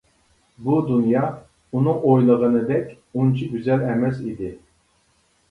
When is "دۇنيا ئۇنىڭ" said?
0.87-1.99